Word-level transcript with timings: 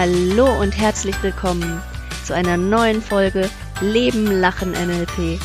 Hallo 0.00 0.60
und 0.60 0.78
herzlich 0.78 1.20
willkommen 1.24 1.82
zu 2.24 2.32
einer 2.32 2.56
neuen 2.56 3.02
Folge 3.02 3.50
Leben, 3.80 4.26
Lachen, 4.26 4.70
NLP. 4.70 5.40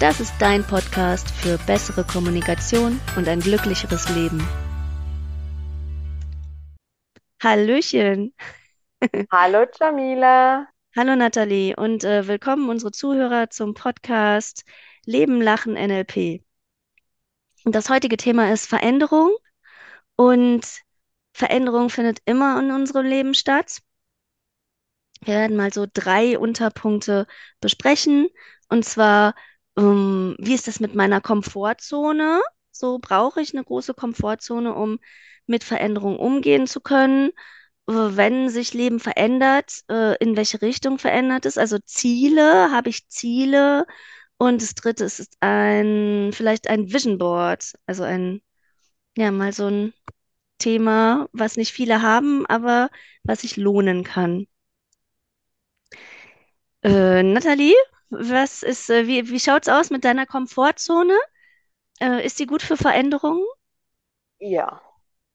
Das 0.00 0.18
ist 0.18 0.34
dein 0.40 0.66
Podcast 0.66 1.30
für 1.30 1.56
bessere 1.68 2.02
Kommunikation 2.02 3.00
und 3.14 3.28
ein 3.28 3.38
glücklicheres 3.38 4.08
Leben. 4.08 4.44
Hallöchen. 7.40 8.34
Hallo 9.30 9.66
Jamila. 9.78 10.66
Hallo 10.96 11.14
Nathalie 11.14 11.76
und 11.76 12.02
äh, 12.02 12.26
willkommen 12.26 12.70
unsere 12.70 12.90
Zuhörer 12.90 13.50
zum 13.50 13.74
Podcast 13.74 14.64
Leben, 15.06 15.40
Lachen, 15.40 15.74
NLP. 15.74 16.42
Und 17.64 17.76
das 17.76 17.88
heutige 17.88 18.16
Thema 18.16 18.52
ist 18.52 18.66
Veränderung 18.66 19.30
und 20.16 20.66
Veränderung 21.32 21.88
findet 21.88 22.18
immer 22.24 22.58
in 22.58 22.72
unserem 22.72 23.06
Leben 23.06 23.34
statt. 23.34 23.80
Wir 25.24 25.34
werden 25.34 25.56
mal 25.56 25.72
so 25.72 25.86
drei 25.92 26.38
Unterpunkte 26.38 27.26
besprechen. 27.60 28.28
Und 28.68 28.84
zwar, 28.84 29.34
ähm, 29.76 30.36
wie 30.38 30.54
ist 30.54 30.66
das 30.68 30.80
mit 30.80 30.94
meiner 30.94 31.20
Komfortzone? 31.20 32.40
So 32.72 32.98
brauche 32.98 33.40
ich 33.40 33.54
eine 33.54 33.64
große 33.64 33.94
Komfortzone, 33.94 34.74
um 34.74 34.98
mit 35.46 35.64
Veränderungen 35.64 36.18
umgehen 36.18 36.66
zu 36.66 36.80
können. 36.80 37.30
Wenn 37.86 38.48
sich 38.48 38.74
Leben 38.74 39.00
verändert, 39.00 39.82
äh, 39.90 40.16
in 40.18 40.36
welche 40.36 40.62
Richtung 40.62 40.98
verändert 40.98 41.46
es? 41.46 41.58
Also 41.58 41.78
Ziele, 41.84 42.70
habe 42.72 42.90
ich 42.90 43.08
Ziele? 43.08 43.86
Und 44.38 44.62
das 44.62 44.74
dritte 44.74 45.04
ist 45.04 45.36
ein, 45.40 46.30
vielleicht 46.32 46.68
ein 46.68 46.92
Vision 46.92 47.18
Board, 47.18 47.74
also 47.86 48.02
ein, 48.04 48.42
ja, 49.16 49.30
mal 49.32 49.52
so 49.52 49.66
ein 49.68 49.94
Thema, 50.58 51.28
was 51.32 51.56
nicht 51.56 51.72
viele 51.72 52.02
haben, 52.02 52.46
aber 52.46 52.90
was 53.24 53.42
sich 53.42 53.56
lohnen 53.56 54.04
kann. 54.04 54.46
Äh, 56.82 57.22
Nathalie, 57.24 57.74
was 58.10 58.62
ist, 58.62 58.88
äh, 58.90 59.06
wie, 59.06 59.28
wie 59.30 59.40
schaut's 59.40 59.68
aus 59.68 59.90
mit 59.90 60.04
deiner 60.04 60.26
Komfortzone? 60.26 61.14
Äh, 62.00 62.26
ist 62.26 62.38
sie 62.38 62.46
gut 62.46 62.62
für 62.62 62.76
Veränderungen? 62.78 63.44
Ja, 64.40 64.82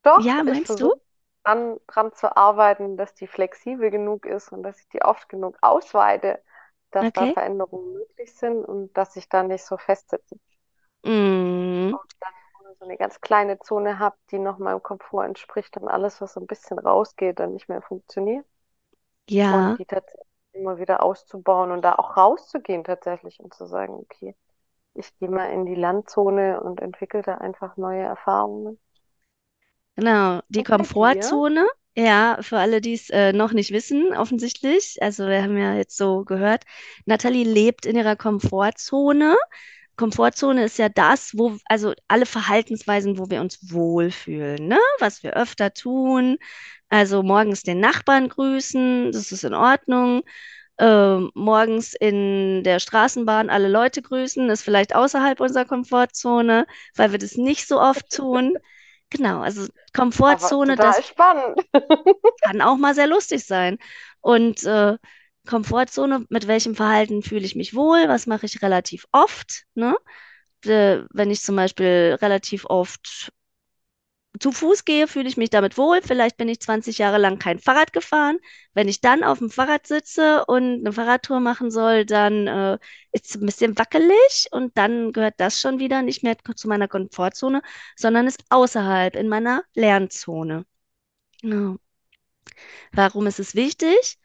doch, 0.04 0.28
Ja, 0.28 0.44
ich 0.46 0.62
meinst 0.62 0.80
du? 0.82 0.92
versuche 0.92 1.00
dran, 1.44 1.80
dran 1.88 2.14
zu 2.14 2.36
arbeiten, 2.38 2.98
dass 2.98 3.14
die 3.16 3.28
flexibel 3.28 3.90
genug 3.92 4.26
ist 4.26 4.52
und 4.52 4.64
dass 4.64 4.80
ich 4.82 4.90
die 4.90 5.02
oft 5.04 5.30
genug 5.30 5.58
ausweite, 5.62 6.44
dass 6.92 7.14
da 7.14 7.28
Okay. 7.28 7.34
Veränderungen 7.34 7.94
möglich 7.94 8.34
sind 8.36 8.64
und 8.66 8.94
dass 8.98 9.16
ich 9.16 9.30
da 9.30 9.44
nicht 9.44 9.64
so 9.66 9.78
festsitze. 9.78 10.38
Mm, 11.04 11.98
Und 12.00 12.10
dann 12.22 12.34
nur 12.64 12.76
so 12.76 12.86
eine 12.86 12.98
ganz 12.98 13.20
kleine 13.22 13.60
Zone 13.60 14.00
habe, 14.00 14.18
die 14.32 14.40
noch 14.40 14.58
meinem 14.58 14.82
Komfort 14.84 15.26
entspricht 15.26 15.76
und 15.78 15.88
alles, 15.90 16.22
was 16.22 16.34
so 16.34 16.40
ein 16.40 16.48
bisschen 16.48 16.80
rausgeht, 16.80 17.40
dann 17.40 17.54
nicht 17.54 17.68
mehr 17.70 17.82
funktioniert. 17.82 18.46
Und 19.50 19.68
ja, 19.68 19.78
die 19.78 19.86
tatsächlich 19.86 20.27
immer 20.58 20.78
wieder 20.80 21.04
auszubauen 21.04 21.72
und 21.72 21.82
da 21.84 21.96
auch 21.96 22.18
rauszugehen 22.18 22.84
tatsächlich 22.84 23.40
und 23.40 23.54
zu 23.54 23.66
sagen, 23.68 23.94
okay, 23.96 24.36
ich 24.96 25.18
gehe 25.20 25.30
mal 25.30 25.48
in 25.52 25.66
die 25.66 25.76
Landzone 25.76 26.62
und 26.62 26.82
entwickle 26.82 27.22
da 27.22 27.36
einfach 27.38 27.78
neue 27.78 28.04
Erfahrungen. 28.04 28.80
genau. 29.96 30.42
Die 30.50 30.64
dir? 30.64 30.64
Komfortzone, 30.64 31.66
ja, 31.96 32.38
für 32.42 32.58
alle, 32.60 32.82
die 32.82 32.94
es 32.94 33.10
äh, 33.10 33.34
noch 33.34 33.54
nicht 33.54 33.72
wissen, 33.72 34.14
offensichtlich. 34.16 34.98
Also 35.02 35.28
wir 35.28 35.42
haben 35.44 35.58
ja 35.58 35.76
jetzt 35.76 35.98
so 35.98 36.24
gehört, 36.24 36.64
Nathalie 37.06 37.44
lebt 37.44 37.86
in 37.86 37.96
ihrer 37.98 38.16
Komfortzone. 38.16 39.36
Komfortzone 39.98 40.64
ist 40.64 40.78
ja 40.78 40.90
das, 40.90 41.38
wo, 41.38 41.58
also 41.66 41.94
alle 42.08 42.26
Verhaltensweisen, 42.26 43.18
wo 43.18 43.30
wir 43.30 43.42
uns 43.42 43.72
wohlfühlen, 43.72 44.68
ne? 44.68 44.80
Was 45.00 45.24
wir 45.24 45.34
öfter 45.36 45.74
tun. 45.74 46.38
Also 46.90 47.24
morgens 47.24 47.64
den 47.64 47.80
Nachbarn 47.80 48.30
grüßen, 48.30 49.12
das 49.12 49.32
ist 49.32 49.44
in 49.44 49.54
Ordnung. 49.54 50.22
Ähm, 50.80 51.32
morgens 51.34 51.96
in 51.96 52.64
der 52.64 52.80
Straßenbahn 52.80 53.50
alle 53.50 53.68
Leute 53.68 54.04
grüßen, 54.04 54.48
ist 54.50 54.62
vielleicht 54.62 54.94
außerhalb 54.94 55.40
unserer 55.40 55.66
Komfortzone, 55.66 56.68
weil 56.96 57.12
wir 57.12 57.18
das 57.18 57.36
nicht 57.36 57.68
so 57.68 57.82
oft 57.82 58.10
tun. 58.16 58.58
Genau, 59.10 59.40
also 59.40 59.66
Komfortzone, 59.96 60.76
das 60.76 61.08
spannend. 61.08 61.60
kann 62.44 62.62
auch 62.62 62.78
mal 62.78 62.94
sehr 62.94 63.08
lustig 63.08 63.46
sein. 63.46 63.78
Und 64.22 64.64
äh, 64.66 64.98
Komfortzone, 65.48 66.26
mit 66.30 66.48
welchem 66.48 66.76
Verhalten 66.76 67.24
fühle 67.24 67.46
ich 67.46 67.56
mich 67.56 67.74
wohl? 67.74 68.08
Was 68.08 68.28
mache 68.28 68.46
ich 68.46 68.62
relativ 68.62 69.08
oft? 69.12 69.64
Ne? 69.76 69.96
Äh, 70.66 71.04
wenn 71.12 71.32
ich 71.32 71.42
zum 71.42 71.56
Beispiel 71.56 72.18
relativ 72.22 72.66
oft 72.66 73.32
zu 74.40 74.52
Fuß 74.52 74.86
gehe, 74.86 75.08
fühle 75.08 75.28
ich 75.28 75.38
mich 75.38 75.50
damit 75.50 75.78
wohl. 75.78 76.02
Vielleicht 76.02 76.38
bin 76.38 76.50
ich 76.50 76.60
20 76.60 76.98
Jahre 76.98 77.18
lang 77.18 77.40
kein 77.40 77.60
Fahrrad 77.60 77.94
gefahren. 77.94 78.38
Wenn 78.74 78.88
ich 78.88 79.02
dann 79.02 79.24
auf 79.24 79.40
dem 79.40 79.50
Fahrrad 79.50 79.88
sitze 79.88 80.46
und 80.46 80.82
eine 80.82 80.94
Fahrradtour 80.94 81.40
machen 81.40 81.72
soll, 81.72 82.06
dann 82.06 82.48
äh, 82.48 82.78
ist 83.12 83.30
es 83.30 83.36
ein 83.36 83.46
bisschen 83.46 83.78
wackelig 83.78 84.48
und 84.52 84.78
dann 84.78 85.12
gehört 85.12 85.36
das 85.38 85.60
schon 85.60 85.80
wieder 85.80 86.02
nicht 86.02 86.24
mehr 86.24 86.38
zu 86.56 86.68
meiner 86.68 86.88
Komfortzone, 86.88 87.62
sondern 87.96 88.28
ist 88.28 88.44
außerhalb 88.50 89.16
in 89.16 89.28
meiner 89.28 89.64
Lernzone. 89.74 90.66
Genau. 91.42 91.78
Warum 92.92 93.28
ist 93.28 93.40
es 93.40 93.56
wichtig, 93.56 94.18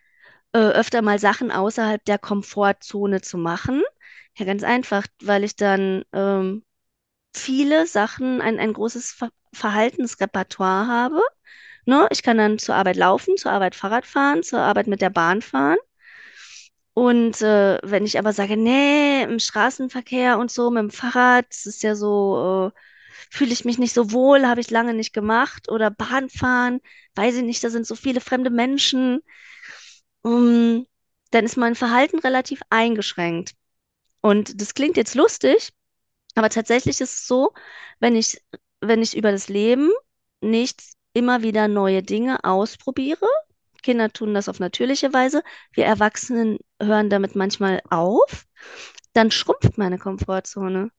äh, 0.52 0.58
öfter 0.58 1.02
mal 1.02 1.18
Sachen 1.18 1.50
außerhalb 1.50 2.04
der 2.04 2.18
Komfortzone 2.18 3.20
zu 3.22 3.38
machen? 3.38 3.82
Ja, 4.36 4.46
ganz 4.46 4.62
einfach, 4.64 5.06
weil 5.22 5.44
ich 5.44 5.56
dann 5.56 6.04
ähm, 6.12 6.64
viele 7.34 7.86
Sachen, 7.86 8.40
ein, 8.42 8.58
ein 8.60 8.72
großes 8.72 9.12
Ver 9.12 9.30
Verhaltensrepertoire 9.54 10.86
habe. 10.88 11.20
Ne? 11.86 12.08
Ich 12.12 12.22
kann 12.22 12.38
dann 12.38 12.58
zur 12.58 12.74
Arbeit 12.76 12.96
laufen, 12.96 13.36
zur 13.38 13.52
Arbeit 13.52 13.74
Fahrrad 13.76 14.06
fahren, 14.06 14.42
zur 14.42 14.60
Arbeit 14.60 14.86
mit 14.88 15.02
der 15.02 15.10
Bahn 15.10 15.42
fahren. 15.42 15.78
Und 16.94 17.40
äh, 17.40 17.78
wenn 17.82 18.04
ich 18.04 18.18
aber 18.18 18.32
sage, 18.32 18.56
nee, 18.56 19.22
im 19.22 19.38
Straßenverkehr 19.38 20.38
und 20.38 20.50
so, 20.50 20.70
mit 20.70 20.82
dem 20.82 20.90
Fahrrad, 20.90 21.46
das 21.48 21.64
ist 21.66 21.82
ja 21.82 21.94
so, 21.94 22.72
äh, 22.74 22.78
fühle 23.30 23.52
ich 23.52 23.64
mich 23.64 23.78
nicht 23.78 23.94
so 23.94 24.12
wohl, 24.12 24.46
habe 24.46 24.60
ich 24.60 24.70
lange 24.70 24.92
nicht 24.94 25.12
gemacht. 25.14 25.70
Oder 25.70 25.90
Bahnfahren, 25.90 26.80
weiß 27.14 27.36
ich 27.36 27.42
nicht, 27.44 27.64
da 27.64 27.70
sind 27.70 27.86
so 27.86 27.94
viele 27.94 28.20
fremde 28.20 28.50
Menschen. 28.50 29.22
Um, 30.22 30.86
dann 31.30 31.44
ist 31.44 31.56
mein 31.56 31.74
Verhalten 31.74 32.18
relativ 32.20 32.60
eingeschränkt. 32.70 33.54
Und 34.20 34.60
das 34.60 34.74
klingt 34.74 34.96
jetzt 34.96 35.14
lustig, 35.14 35.72
aber 36.34 36.48
tatsächlich 36.48 37.00
ist 37.00 37.12
es 37.12 37.26
so, 37.26 37.52
wenn 38.00 38.16
ich, 38.16 38.40
wenn 38.80 39.02
ich 39.02 39.16
über 39.16 39.32
das 39.32 39.48
Leben 39.48 39.90
nicht 40.40 40.82
immer 41.12 41.42
wieder 41.42 41.68
neue 41.68 42.02
Dinge 42.02 42.44
ausprobiere, 42.44 43.26
Kinder 43.82 44.12
tun 44.12 44.34
das 44.34 44.48
auf 44.48 44.60
natürliche 44.60 45.12
Weise, 45.12 45.42
wir 45.72 45.84
Erwachsenen 45.84 46.58
hören 46.80 47.10
damit 47.10 47.34
manchmal 47.34 47.82
auf, 47.90 48.46
dann 49.12 49.30
schrumpft 49.30 49.76
meine 49.78 49.98
Komfortzone. 49.98 50.90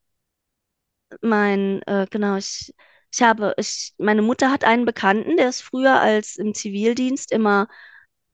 Mein, 1.22 1.82
äh, 1.82 2.06
genau, 2.10 2.36
ich, 2.36 2.74
ich 3.12 3.22
habe, 3.22 3.54
ich, 3.56 3.94
meine 3.98 4.22
Mutter 4.22 4.50
hat 4.50 4.64
einen 4.64 4.84
Bekannten, 4.84 5.36
der 5.36 5.48
ist 5.48 5.62
früher 5.62 6.00
als 6.00 6.36
im 6.36 6.54
Zivildienst 6.54 7.32
immer 7.32 7.68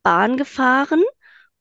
Bahn 0.02 0.36
gefahren, 0.36 1.02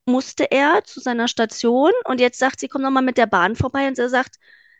musste 0.06 0.50
er 0.50 0.84
zu 0.84 1.00
seiner 1.00 1.28
Station 1.28 1.92
und 2.04 2.20
jetzt 2.20 2.38
sagt 2.38 2.60
sie, 2.60 2.68
komm 2.68 2.82
noch 2.82 2.90
mal 2.90 3.02
mit 3.02 3.18
der 3.18 3.26
Bahn 3.26 3.56
vorbei 3.56 3.88
und 3.88 3.98
er 3.98 4.08
sagt, 4.08 4.36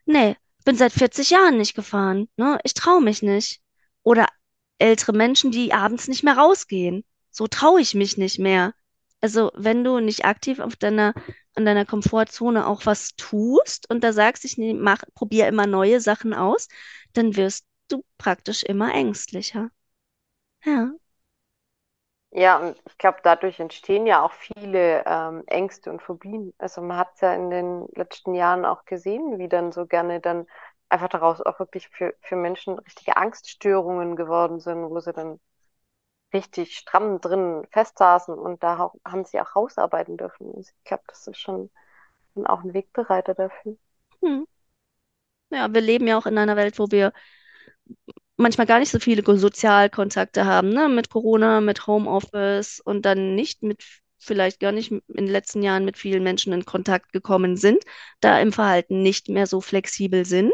nee, 0.07 0.37
bin 0.65 0.77
seit 0.77 0.93
40 0.93 1.31
Jahren 1.31 1.57
nicht 1.59 1.75
gefahren, 1.75 2.29
ne? 2.37 2.59
Ich 2.65 2.75
traue 2.75 3.01
mich 3.03 3.23
nicht. 3.23 3.63
Oder 4.03 4.27
ältere 4.79 5.13
Menschen, 5.13 5.51
die 5.51 5.73
abends 5.73 6.09
nicht 6.09 6.23
mehr 6.25 6.37
rausgehen. 6.37 7.05
So 7.31 7.47
traue 7.47 7.81
ich 7.81 7.95
mich 7.95 8.17
nicht 8.19 8.39
mehr. 8.39 8.75
Also, 9.21 9.51
wenn 9.55 9.85
du 9.85 10.01
nicht 10.01 10.25
aktiv 10.25 10.59
auf 10.61 10.77
deiner, 10.77 11.15
an 11.55 11.65
deiner 11.65 11.85
Komfortzone 11.85 12.67
auch 12.67 12.87
was 12.87 13.15
tust 13.17 13.89
und 13.91 14.03
da 14.03 14.13
sagst, 14.13 14.45
ich 14.45 14.57
nehm, 14.59 14.81
mach, 14.81 15.03
probier 15.15 15.49
immer 15.49 15.67
neue 15.67 16.01
Sachen 16.01 16.33
aus, 16.35 16.69
dann 17.13 17.37
wirst 17.37 17.67
du 17.89 18.05
praktisch 18.19 18.63
immer 18.63 18.95
ängstlicher. 18.95 19.71
Ja, 20.65 20.93
Ja, 22.33 22.59
und 22.59 22.81
ich 22.87 22.97
glaube, 22.99 23.19
dadurch 23.25 23.59
entstehen 23.59 24.07
ja 24.07 24.23
auch 24.25 24.33
viele 24.33 25.05
ähm, 25.07 25.43
Ängste 25.47 25.91
und 25.91 26.01
Phobien. 26.01 26.55
Also 26.59 26.81
man 26.81 26.97
hat 26.97 27.15
es 27.15 27.21
ja 27.23 27.35
in 27.35 27.51
den 27.51 27.89
letzten 27.95 28.35
Jahren 28.35 28.65
auch 28.65 28.85
gesehen, 28.85 29.39
wie 29.39 29.49
dann 29.49 29.73
so 29.73 29.87
gerne 29.87 30.21
dann 30.21 30.47
einfach 30.89 31.09
daraus 31.09 31.41
auch 31.43 31.59
wirklich 31.59 31.89
für, 31.89 32.15
für 32.21 32.37
Menschen 32.37 32.79
richtige 32.79 33.17
Angststörungen 33.17 34.15
geworden 34.17 34.61
sind, 34.61 34.91
wo 34.91 35.01
sie 35.01 35.13
dann 35.13 35.41
richtig 36.35 36.77
stramm 36.79 37.21
drin 37.21 37.67
festsaßen 37.73 38.35
und 38.39 38.63
da 38.63 38.79
auch, 38.81 38.95
haben 39.07 39.25
sie 39.25 39.41
auch 39.41 39.57
rausarbeiten 39.57 40.17
dürfen. 40.19 40.49
Also 40.57 40.73
ich 40.77 40.85
glaube, 40.85 41.05
das 41.09 41.27
ist 41.29 41.39
schon, 41.39 41.71
schon 42.35 42.47
auch 42.47 42.63
ein 42.65 42.75
Wegbereiter 42.75 43.35
dafür. 43.35 43.77
hm. 44.23 44.45
Ja, 45.51 45.73
wir 45.73 45.81
leben 45.81 46.07
ja 46.07 46.17
auch 46.19 46.27
in 46.27 46.39
einer 46.39 46.57
Welt, 46.57 46.79
wo 46.79 46.91
wir 46.91 47.13
manchmal 48.41 48.67
gar 48.67 48.79
nicht 48.81 48.91
so 48.91 48.99
viele 48.99 49.23
Ko- 49.23 49.37
Sozialkontakte 49.37 50.45
haben, 50.47 50.71
ne? 50.71 50.89
Mit 50.89 51.11
Corona, 51.11 51.61
mit 51.61 51.87
Homeoffice 51.87 52.81
und 52.81 53.05
dann 53.07 53.35
nicht 53.35 53.63
mit, 53.63 53.85
vielleicht 54.19 54.61
gar 54.61 54.73
nicht 54.73 54.91
in 54.93 55.03
den 55.09 55.27
letzten 55.29 55.63
Jahren 55.63 55.85
mit 55.85 55.99
vielen 55.99 56.23
Menschen 56.25 56.53
in 56.53 56.65
Kontakt 56.65 57.13
gekommen 57.13 57.57
sind, 57.57 57.83
da 58.21 58.41
im 58.41 58.53
Verhalten 58.53 59.03
nicht 59.03 59.29
mehr 59.29 59.47
so 59.47 59.61
flexibel 59.61 60.25
sind. 60.25 60.53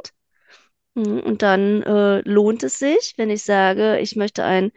Mhm, 0.94 1.20
Und 1.20 1.42
dann 1.42 1.82
äh, 1.82 2.20
lohnt 2.28 2.62
es 2.62 2.78
sich, 2.78 3.14
wenn 3.16 3.30
ich 3.30 3.42
sage, 3.44 3.98
ich 4.00 4.16
möchte 4.16 4.44
ein 4.44 4.72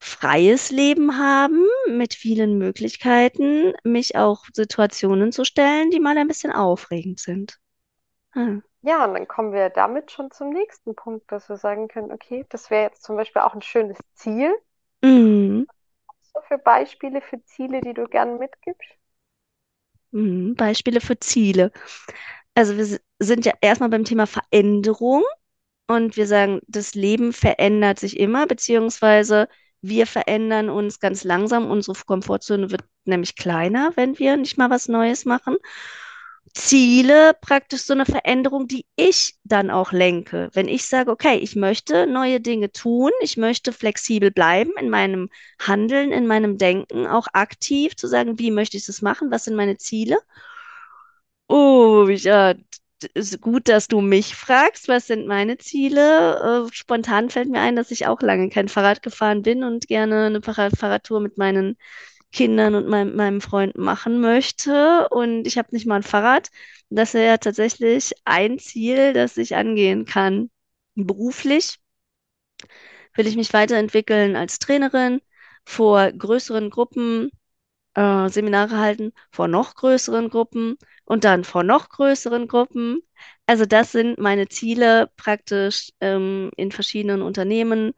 freies 0.00 0.70
Leben 0.70 1.18
haben 1.18 1.66
mit 1.88 2.14
vielen 2.14 2.58
Möglichkeiten, 2.58 3.74
mich 3.84 4.16
auch 4.16 4.44
Situationen 4.54 5.32
zu 5.32 5.44
stellen, 5.44 5.90
die 5.90 6.00
mal 6.00 6.18
ein 6.18 6.28
bisschen 6.28 6.52
aufregend 6.52 7.20
sind. 7.20 7.58
Hm. 8.34 8.62
Ja, 8.86 9.04
und 9.04 9.14
dann 9.14 9.26
kommen 9.28 9.52
wir 9.52 9.68
damit 9.68 10.12
schon 10.12 10.30
zum 10.30 10.48
nächsten 10.50 10.94
Punkt, 10.94 11.30
dass 11.32 11.48
wir 11.48 11.56
sagen 11.58 11.88
können, 11.88 12.12
okay, 12.12 12.46
das 12.50 12.70
wäre 12.70 12.84
jetzt 12.84 13.02
zum 13.02 13.16
Beispiel 13.16 13.42
auch 13.42 13.52
ein 13.52 13.60
schönes 13.62 13.98
Ziel. 14.14 14.54
Mhm. 15.02 15.66
So 16.32 16.40
für 16.46 16.58
Beispiele 16.58 17.20
für 17.20 17.42
Ziele, 17.44 17.80
die 17.80 17.94
du 17.94 18.04
gerne 18.06 18.36
mitgibst? 18.38 18.88
Mhm. 20.12 20.54
Beispiele 20.54 21.00
für 21.00 21.18
Ziele. 21.18 21.72
Also 22.54 22.76
wir 22.76 23.00
sind 23.18 23.44
ja 23.46 23.52
erstmal 23.60 23.90
beim 23.90 24.04
Thema 24.04 24.26
Veränderung 24.26 25.24
und 25.88 26.16
wir 26.16 26.26
sagen, 26.26 26.60
das 26.68 26.94
Leben 26.94 27.32
verändert 27.32 27.98
sich 28.00 28.18
immer, 28.18 28.46
beziehungsweise 28.46 29.48
wir 29.82 30.06
verändern 30.06 30.70
uns 30.70 31.00
ganz 31.00 31.24
langsam. 31.24 31.70
Unsere 31.70 31.96
Komfortzone 32.06 32.70
wird 32.70 32.84
nämlich 33.04 33.36
kleiner, 33.36 33.92
wenn 33.96 34.18
wir 34.18 34.36
nicht 34.36 34.58
mal 34.58 34.70
was 34.70 34.88
Neues 34.88 35.24
machen. 35.24 35.56
Ziele, 36.54 37.34
praktisch 37.40 37.82
so 37.82 37.92
eine 37.92 38.06
Veränderung, 38.06 38.66
die 38.68 38.86
ich 38.96 39.34
dann 39.44 39.70
auch 39.70 39.92
lenke. 39.92 40.48
Wenn 40.54 40.68
ich 40.68 40.86
sage, 40.86 41.10
okay, 41.10 41.36
ich 41.38 41.54
möchte 41.56 42.06
neue 42.06 42.40
Dinge 42.40 42.72
tun, 42.72 43.10
ich 43.20 43.36
möchte 43.36 43.72
flexibel 43.72 44.30
bleiben 44.30 44.72
in 44.80 44.88
meinem 44.90 45.28
Handeln, 45.60 46.12
in 46.12 46.26
meinem 46.26 46.58
Denken, 46.58 47.06
auch 47.06 47.26
aktiv 47.32 47.96
zu 47.96 48.08
sagen, 48.08 48.38
wie 48.38 48.50
möchte 48.50 48.76
ich 48.76 48.86
das 48.86 49.02
machen, 49.02 49.30
was 49.30 49.44
sind 49.44 49.56
meine 49.56 49.76
Ziele? 49.76 50.18
Oh, 51.48 52.08
ja, 52.08 52.54
ist 53.14 53.40
gut, 53.40 53.68
dass 53.68 53.88
du 53.88 54.00
mich 54.00 54.34
fragst, 54.34 54.88
was 54.88 55.06
sind 55.06 55.26
meine 55.26 55.58
Ziele? 55.58 56.66
Äh, 56.68 56.72
spontan 56.74 57.30
fällt 57.30 57.48
mir 57.48 57.60
ein, 57.60 57.76
dass 57.76 57.90
ich 57.90 58.06
auch 58.06 58.20
lange 58.22 58.48
kein 58.50 58.68
Fahrrad 58.68 59.02
gefahren 59.02 59.42
bin 59.42 59.62
und 59.64 59.86
gerne 59.88 60.26
eine 60.26 60.42
Fahrrad 60.42 60.76
Fahrradtour 60.76 61.20
mit 61.20 61.38
meinen 61.38 61.76
Kindern 62.32 62.74
und 62.74 62.88
meinem, 62.88 63.16
meinem 63.16 63.40
Freund 63.40 63.76
machen 63.78 64.20
möchte. 64.20 65.08
Und 65.10 65.46
ich 65.46 65.58
habe 65.58 65.68
nicht 65.72 65.86
mal 65.86 65.96
ein 65.96 66.02
Fahrrad. 66.02 66.50
Das 66.90 67.14
wäre 67.14 67.26
ja 67.26 67.36
tatsächlich 67.38 68.12
ein 68.24 68.58
Ziel, 68.58 69.12
das 69.12 69.36
ich 69.36 69.56
angehen 69.56 70.04
kann. 70.04 70.50
Beruflich 70.94 71.78
will 73.14 73.26
ich 73.26 73.36
mich 73.36 73.52
weiterentwickeln 73.52 74.36
als 74.36 74.58
Trainerin 74.58 75.20
vor 75.64 76.10
größeren 76.12 76.70
Gruppen 76.70 77.30
äh, 77.94 78.28
Seminare 78.30 78.78
halten 78.78 79.12
vor 79.32 79.48
noch 79.48 79.74
größeren 79.74 80.28
Gruppen 80.30 80.76
und 81.04 81.24
dann 81.24 81.44
vor 81.44 81.64
noch 81.64 81.88
größeren 81.90 82.48
Gruppen. 82.48 83.00
Also 83.46 83.66
das 83.66 83.92
sind 83.92 84.18
meine 84.18 84.48
Ziele, 84.48 85.10
praktisch 85.16 85.90
ähm, 86.00 86.50
in 86.56 86.72
verschiedenen 86.72 87.22
Unternehmen 87.22 87.94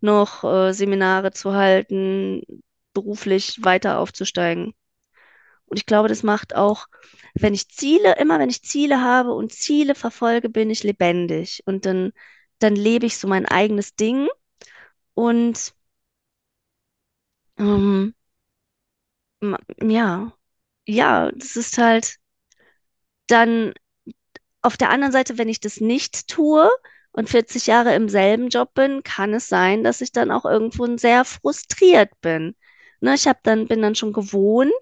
noch 0.00 0.44
äh, 0.44 0.72
Seminare 0.72 1.32
zu 1.32 1.54
halten, 1.54 2.42
beruflich 2.94 3.64
weiter 3.64 3.98
aufzusteigen. 3.98 4.74
Und 5.66 5.78
ich 5.78 5.86
glaube, 5.86 6.08
das 6.08 6.22
macht 6.22 6.54
auch, 6.56 6.86
wenn 7.34 7.54
ich 7.54 7.68
Ziele, 7.70 8.16
immer 8.18 8.38
wenn 8.38 8.50
ich 8.50 8.62
Ziele 8.62 9.00
habe 9.02 9.32
und 9.34 9.52
Ziele 9.52 9.94
verfolge, 9.94 10.48
bin 10.50 10.70
ich 10.70 10.82
lebendig 10.84 11.62
und 11.66 11.86
dann, 11.86 12.12
dann 12.60 12.76
lebe 12.76 13.06
ich 13.06 13.18
so 13.18 13.28
mein 13.28 13.46
eigenes 13.46 13.94
Ding 13.96 14.28
und 15.14 15.74
ähm, 17.58 18.14
ja, 19.82 20.32
ja, 20.86 21.30
das 21.32 21.56
ist 21.56 21.78
halt 21.78 22.18
dann 23.26 23.72
Auf 24.62 24.76
der 24.78 24.90
anderen 24.90 25.12
Seite, 25.12 25.38
wenn 25.38 25.48
ich 25.48 25.60
das 25.60 25.80
nicht 25.80 26.28
tue 26.28 26.70
und 27.12 27.30
40 27.30 27.66
Jahre 27.68 27.94
im 27.94 28.08
selben 28.10 28.48
Job 28.50 28.74
bin, 28.74 29.02
kann 29.04 29.34
es 29.34 29.48
sein, 29.48 29.84
dass 29.84 30.00
ich 30.02 30.12
dann 30.12 30.30
auch 30.32 30.44
irgendwo 30.46 30.86
sehr 30.98 31.24
frustriert 31.24 32.10
bin. 32.22 32.56
Ne, 33.02 33.14
ich 33.14 33.26
hab 33.26 33.42
dann, 33.42 33.66
bin 33.66 33.82
dann 33.82 33.96
schon 33.96 34.12
gewohnt, 34.12 34.72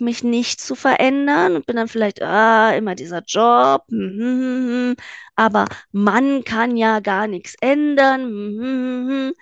mich 0.00 0.24
nicht 0.24 0.60
zu 0.60 0.74
verändern 0.74 1.54
und 1.54 1.66
bin 1.66 1.76
dann 1.76 1.86
vielleicht, 1.86 2.20
ah, 2.22 2.74
immer 2.74 2.96
dieser 2.96 3.22
Job, 3.24 3.84
hm. 3.88 4.96
aber 5.36 5.66
man 5.92 6.42
kann 6.42 6.76
ja 6.76 6.98
gar 7.00 7.28
nichts 7.28 7.54
ändern. 7.60 9.32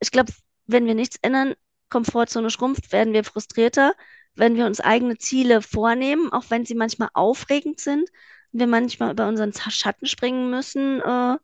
Ich 0.00 0.10
glaube, 0.10 0.32
wenn 0.66 0.84
wir 0.86 0.94
nichts 0.94 1.16
ändern, 1.22 1.54
Komfortzone 1.88 2.50
schrumpft, 2.50 2.92
werden 2.92 3.14
wir 3.14 3.24
frustrierter. 3.24 3.94
Wenn 4.34 4.54
wir 4.56 4.66
uns 4.66 4.80
eigene 4.80 5.16
Ziele 5.16 5.62
vornehmen, 5.62 6.30
auch 6.30 6.44
wenn 6.50 6.66
sie 6.66 6.74
manchmal 6.74 7.08
aufregend 7.14 7.80
sind, 7.80 8.08
wir 8.52 8.66
manchmal 8.66 9.12
über 9.12 9.28
unseren 9.28 9.52
Schatten 9.54 10.06
springen 10.06 10.50
müssen, 10.50 11.00
äh, 11.00 11.36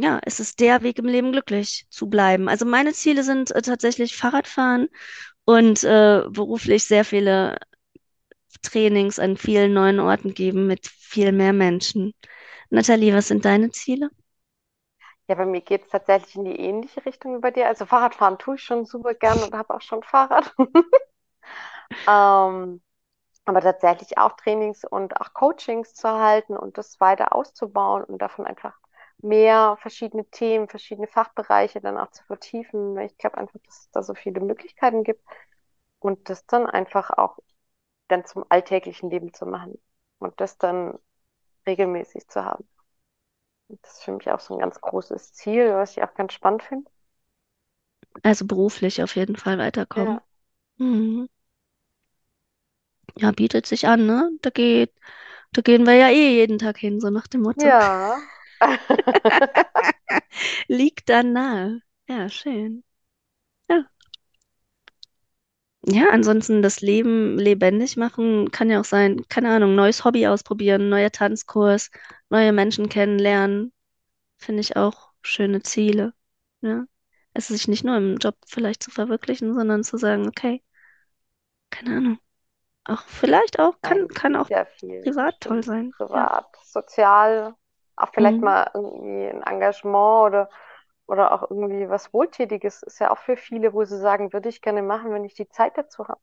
ja, 0.00 0.20
es 0.24 0.40
ist 0.40 0.60
der 0.60 0.82
Weg 0.82 0.98
im 0.98 1.06
Leben, 1.06 1.32
glücklich 1.32 1.86
zu 1.90 2.08
bleiben. 2.08 2.48
Also 2.48 2.64
meine 2.64 2.92
Ziele 2.92 3.22
sind 3.22 3.50
äh, 3.50 3.62
tatsächlich 3.62 4.16
Fahrradfahren 4.16 4.88
und 5.44 5.84
äh, 5.84 6.22
beruflich 6.30 6.84
sehr 6.84 7.04
viele 7.04 7.58
Trainings 8.62 9.18
an 9.18 9.36
vielen 9.36 9.72
neuen 9.72 10.00
Orten 10.00 10.34
geben 10.34 10.66
mit 10.66 10.86
viel 10.86 11.32
mehr 11.32 11.52
Menschen. 11.52 12.14
Nathalie, 12.70 13.14
was 13.14 13.28
sind 13.28 13.44
deine 13.44 13.70
Ziele? 13.70 14.10
Ja, 15.28 15.36
bei 15.36 15.46
mir 15.46 15.60
geht 15.60 15.84
es 15.84 15.90
tatsächlich 15.90 16.34
in 16.34 16.44
die 16.44 16.58
ähnliche 16.58 17.04
Richtung 17.06 17.36
wie 17.36 17.40
bei 17.40 17.50
dir. 17.50 17.68
Also 17.68 17.86
Fahrradfahren 17.86 18.38
tue 18.38 18.56
ich 18.56 18.62
schon 18.62 18.84
super 18.84 19.14
gern 19.14 19.42
und 19.42 19.54
habe 19.54 19.74
auch 19.74 19.80
schon 19.80 20.02
Fahrrad. 20.02 20.54
Ähm, 22.06 22.82
aber 23.46 23.60
tatsächlich 23.62 24.18
auch 24.18 24.32
Trainings 24.34 24.84
und 24.84 25.20
auch 25.20 25.34
Coachings 25.34 25.94
zu 25.94 26.08
halten 26.10 26.56
und 26.56 26.78
das 26.78 27.00
weiter 27.00 27.34
auszubauen 27.34 28.04
und 28.04 28.20
davon 28.22 28.46
einfach 28.46 28.79
mehr 29.22 29.76
verschiedene 29.80 30.24
Themen, 30.30 30.68
verschiedene 30.68 31.06
Fachbereiche 31.08 31.80
dann 31.80 31.98
auch 31.98 32.10
zu 32.10 32.24
vertiefen. 32.24 32.94
weil 32.96 33.06
Ich 33.06 33.18
glaube 33.18 33.38
einfach, 33.38 33.60
dass 33.66 33.80
es 33.80 33.90
da 33.92 34.02
so 34.02 34.14
viele 34.14 34.40
Möglichkeiten 34.40 35.04
gibt 35.04 35.24
und 36.00 36.28
das 36.30 36.46
dann 36.46 36.66
einfach 36.66 37.10
auch 37.10 37.38
dann 38.08 38.24
zum 38.26 38.44
alltäglichen 38.50 39.10
Leben 39.10 39.34
zu 39.34 39.46
machen 39.46 39.80
und 40.20 40.40
das 40.40 40.58
dann 40.58 40.98
regelmäßig 41.66 42.28
zu 42.28 42.44
haben. 42.44 42.68
Und 43.68 43.82
das 43.82 43.94
ist 43.94 44.02
für 44.04 44.12
mich 44.12 44.30
auch 44.30 44.40
so 44.40 44.52
ein 44.54 44.60
ganz 44.60 44.80
großes 44.82 45.32
Ziel, 45.32 45.72
was 45.74 45.92
ich 45.96 46.02
auch 46.02 46.12
ganz 46.14 46.34
spannend 46.34 46.62
finde. 46.62 46.90
Also 48.22 48.46
beruflich 48.46 49.02
auf 49.02 49.14
jeden 49.16 49.36
Fall 49.36 49.58
weiterkommen. 49.58 50.16
Ja. 50.16 50.24
Mhm. 50.78 51.28
Ja, 53.16 53.30
bietet 53.32 53.66
sich 53.66 53.86
an, 53.86 54.06
ne? 54.06 54.30
Da 54.42 54.50
geht, 54.50 54.92
da 55.52 55.62
gehen 55.62 55.86
wir 55.86 55.94
ja 55.94 56.08
eh 56.10 56.36
jeden 56.36 56.58
Tag 56.58 56.78
hin, 56.78 57.00
so 57.00 57.10
nach 57.10 57.26
dem 57.28 57.42
Motto. 57.42 57.74
Ja. 57.78 57.80
Liegt 60.68 61.08
dann 61.08 61.32
nahe. 61.32 61.80
Ja, 62.08 62.28
schön. 62.28 62.84
Ja. 63.68 63.84
Ja, 65.86 66.10
ansonsten 66.10 66.60
das 66.62 66.80
Leben 66.80 67.38
lebendig 67.38 67.96
machen 67.96 68.50
kann 68.50 68.68
ja 68.70 68.80
auch 68.80 68.84
sein, 68.84 69.26
keine 69.28 69.50
Ahnung, 69.50 69.74
neues 69.74 70.04
Hobby 70.04 70.26
ausprobieren, 70.26 70.90
neuer 70.90 71.10
Tanzkurs, 71.10 71.90
neue 72.28 72.52
Menschen 72.52 72.88
kennenlernen, 72.90 73.72
finde 74.36 74.60
ich 74.60 74.76
auch 74.76 75.12
schöne 75.22 75.62
Ziele. 75.62 76.12
Ja. 76.60 76.84
Es 77.32 77.48
sich 77.48 77.68
nicht 77.68 77.84
nur 77.84 77.96
im 77.96 78.16
Job 78.18 78.36
vielleicht 78.46 78.82
zu 78.82 78.90
verwirklichen, 78.90 79.54
sondern 79.54 79.84
zu 79.84 79.96
sagen, 79.96 80.26
okay, 80.28 80.62
keine 81.70 81.96
Ahnung, 81.96 82.18
auch 82.84 83.02
vielleicht 83.02 83.58
auch, 83.58 83.80
kann, 83.80 84.08
kann 84.08 84.36
auch 84.36 84.50
ja 84.50 84.66
privat 85.02 85.40
toll 85.40 85.62
sein. 85.62 85.92
Ja. 85.98 86.06
privat, 86.06 86.56
sozial, 86.64 87.54
auch 88.02 88.10
vielleicht 88.12 88.42
Mhm. 88.42 88.42
mal 88.42 88.70
irgendwie 88.74 89.28
ein 89.28 89.42
Engagement 89.42 90.26
oder, 90.26 90.50
oder 91.06 91.32
auch 91.32 91.50
irgendwie 91.50 91.88
was 91.88 92.12
Wohltätiges 92.14 92.82
ist 92.82 93.00
ja 93.00 93.10
auch 93.12 93.18
für 93.18 93.36
viele, 93.36 93.72
wo 93.74 93.84
sie 93.84 93.98
sagen, 93.98 94.32
würde 94.32 94.48
ich 94.48 94.62
gerne 94.62 94.82
machen, 94.82 95.12
wenn 95.12 95.24
ich 95.24 95.34
die 95.34 95.48
Zeit 95.48 95.78
dazu 95.78 96.08
habe. 96.08 96.20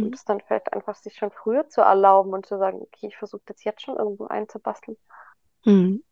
Und 0.00 0.14
Mhm. 0.14 0.16
es 0.16 0.24
dann 0.24 0.40
vielleicht 0.40 0.72
einfach 0.72 0.96
sich 0.96 1.16
schon 1.16 1.30
früher 1.32 1.68
zu 1.68 1.82
erlauben 1.82 2.32
und 2.34 2.46
zu 2.46 2.58
sagen, 2.58 2.80
okay, 2.82 3.08
ich 3.08 3.16
versuche 3.18 3.42
das 3.46 3.64
jetzt 3.64 3.82
schon 3.82 3.96
irgendwo 3.96 4.26
einzubasteln. 4.26 4.98
Mhm. 5.66 6.02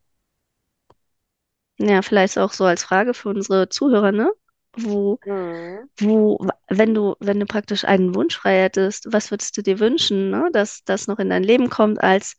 Ja, 1.79 2.02
vielleicht 2.02 2.38
auch 2.38 2.52
so 2.52 2.64
als 2.64 2.85
Frage 2.85 3.14
für 3.14 3.31
unsere 3.31 3.69
Zuhörer, 3.69 4.12
ne? 4.12 4.33
Wo, 4.76 5.19
Mhm. 5.26 5.88
wo, 6.00 6.38
wenn 6.69 6.95
du, 6.95 7.17
wenn 7.21 7.40
du 7.40 7.47
praktisch 7.47 7.85
einen 7.85 8.14
Wunsch 8.14 8.37
frei 8.38 8.62
hättest, 8.62 9.12
was 9.12 9.31
würdest 9.31 9.57
du 9.57 9.62
dir 9.62 9.81
wünschen, 9.81 10.31
ne? 10.31 10.50
Dass 10.52 10.85
das 10.85 11.07
noch 11.09 11.19
in 11.19 11.31
dein 11.31 11.45
Leben 11.45 11.71
kommt 11.71 12.02
als, 12.02 12.37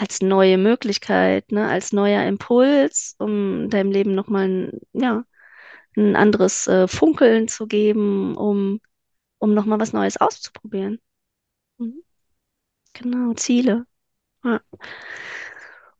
als 0.00 0.20
neue 0.22 0.58
Möglichkeit, 0.58 1.52
ne? 1.52 1.68
Als 1.68 1.92
neuer 1.92 2.24
Impuls, 2.26 3.14
um 3.18 3.68
deinem 3.70 3.92
Leben 3.92 4.14
nochmal 4.14 4.48
ein, 4.48 4.80
ja, 4.92 5.24
ein 5.96 6.16
anderes 6.16 6.66
äh, 6.68 6.88
Funkeln 6.88 7.48
zu 7.48 7.66
geben, 7.68 8.36
um, 8.36 8.80
um 9.38 9.54
nochmal 9.54 9.80
was 9.80 9.92
Neues 9.94 10.18
auszuprobieren. 10.18 11.00
Mhm. 11.78 12.02
Genau, 12.94 13.34
Ziele. 13.34 13.86
Ja. 14.44 14.60